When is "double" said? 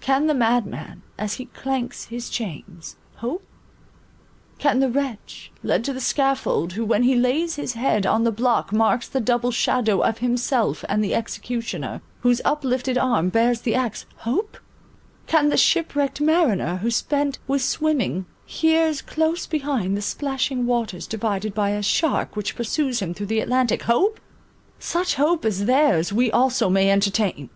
9.20-9.52